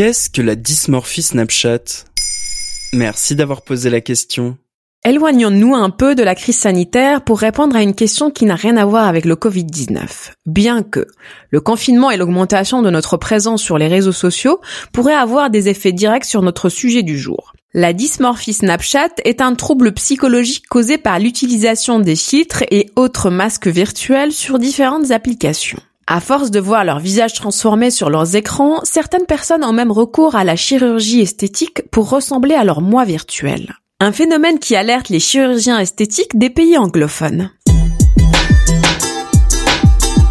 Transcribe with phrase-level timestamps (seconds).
[0.00, 2.06] Qu'est-ce que la dysmorphie Snapchat?
[2.94, 4.56] Merci d'avoir posé la question.
[5.04, 8.78] Éloignons-nous un peu de la crise sanitaire pour répondre à une question qui n'a rien
[8.78, 10.30] à voir avec le Covid-19.
[10.46, 11.06] Bien que
[11.50, 14.62] le confinement et l'augmentation de notre présence sur les réseaux sociaux
[14.94, 17.52] pourraient avoir des effets directs sur notre sujet du jour.
[17.74, 23.68] La dysmorphie Snapchat est un trouble psychologique causé par l'utilisation des filtres et autres masques
[23.68, 25.82] virtuels sur différentes applications.
[26.12, 30.34] À force de voir leur visage transformé sur leurs écrans, certaines personnes ont même recours
[30.34, 33.76] à la chirurgie esthétique pour ressembler à leur moi virtuel.
[34.00, 37.52] Un phénomène qui alerte les chirurgiens esthétiques des pays anglophones.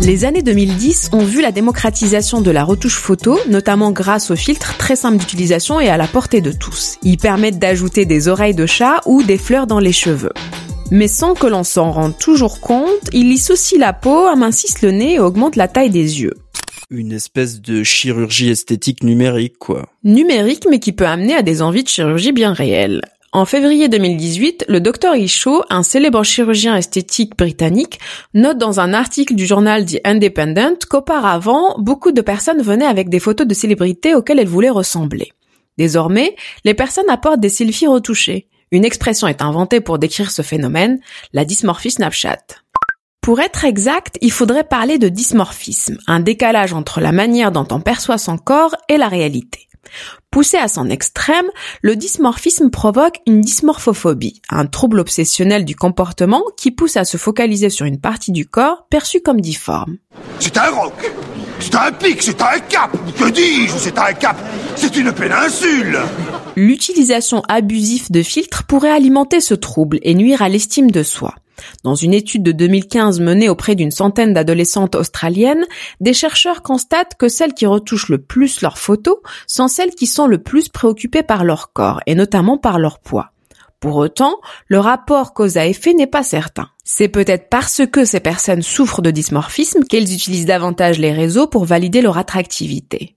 [0.01, 4.75] Les années 2010 ont vu la démocratisation de la retouche photo, notamment grâce aux filtres
[4.75, 6.97] très simples d'utilisation et à la portée de tous.
[7.03, 10.33] Ils permettent d'ajouter des oreilles de chat ou des fleurs dans les cheveux.
[10.91, 14.89] Mais sans que l'on s'en rende toujours compte, il lisse aussi la peau, amincisse le
[14.89, 16.33] nez et augmente la taille des yeux.
[16.89, 19.87] Une espèce de chirurgie esthétique numérique, quoi.
[20.03, 23.01] Numérique, mais qui peut amener à des envies de chirurgie bien réelles.
[23.31, 27.99] En février 2018, le Dr Isho, un célèbre chirurgien esthétique britannique,
[28.33, 33.19] note dans un article du journal The Independent qu'auparavant, beaucoup de personnes venaient avec des
[33.19, 35.33] photos de célébrités auxquelles elles voulaient ressembler.
[35.77, 38.47] Désormais, les personnes apportent des selfies retouchés.
[38.71, 40.99] Une expression est inventée pour décrire ce phénomène,
[41.33, 42.37] la dysmorphie Snapchat.
[43.21, 47.81] Pour être exact, il faudrait parler de dysmorphisme, un décalage entre la manière dont on
[47.81, 49.67] perçoit son corps et la réalité.
[50.29, 51.47] Poussé à son extrême,
[51.81, 57.69] le dysmorphisme provoque une dysmorphophobie, un trouble obsessionnel du comportement qui pousse à se focaliser
[57.69, 59.97] sur une partie du corps perçue comme difforme.
[60.39, 61.11] C'est un roc
[61.59, 64.37] C'est un pic C'est un cap Que dis-je C'est un cap
[64.75, 65.99] C'est une péninsule
[66.61, 71.33] L'utilisation abusive de filtres pourrait alimenter ce trouble et nuire à l'estime de soi.
[71.85, 75.65] Dans une étude de 2015 menée auprès d'une centaine d'adolescentes australiennes,
[76.01, 80.27] des chercheurs constatent que celles qui retouchent le plus leurs photos sont celles qui sont
[80.27, 83.31] le plus préoccupées par leur corps et notamment par leur poids.
[83.79, 84.35] Pour autant,
[84.67, 86.67] le rapport cause à effet n'est pas certain.
[86.83, 91.63] C'est peut-être parce que ces personnes souffrent de dysmorphisme qu'elles utilisent davantage les réseaux pour
[91.63, 93.15] valider leur attractivité.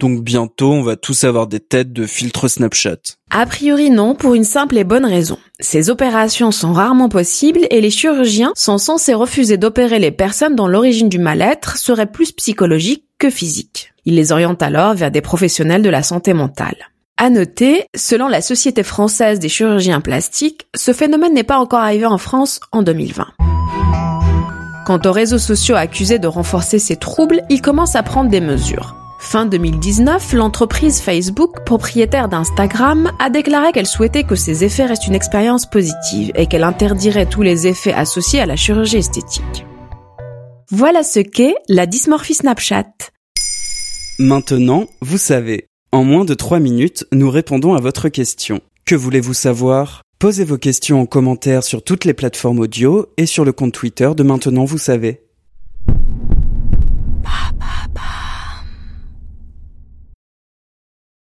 [0.00, 2.96] Donc bientôt, on va tous avoir des têtes de filtres Snapchat.
[3.30, 5.38] A priori non, pour une simple et bonne raison.
[5.60, 10.66] Ces opérations sont rarement possibles et les chirurgiens sont censés refuser d'opérer les personnes dont
[10.66, 13.92] l'origine du mal-être serait plus psychologique que physique.
[14.04, 16.76] Ils les orientent alors vers des professionnels de la santé mentale.
[17.16, 22.06] À noter, selon la Société française des chirurgiens plastiques, ce phénomène n'est pas encore arrivé
[22.06, 23.28] en France en 2020.
[24.84, 28.96] Quant aux réseaux sociaux accusés de renforcer ces troubles, ils commencent à prendre des mesures.
[29.24, 35.14] Fin 2019, l'entreprise Facebook, propriétaire d'Instagram, a déclaré qu'elle souhaitait que ces effets restent une
[35.14, 39.64] expérience positive et qu'elle interdirait tous les effets associés à la chirurgie esthétique.
[40.70, 42.86] Voilà ce qu'est la dysmorphie Snapchat.
[44.18, 45.68] Maintenant, vous savez.
[45.90, 48.60] En moins de 3 minutes, nous répondons à votre question.
[48.84, 50.02] Que voulez-vous savoir?
[50.18, 54.10] Posez vos questions en commentaire sur toutes les plateformes audio et sur le compte Twitter
[54.14, 55.22] de Maintenant, vous savez.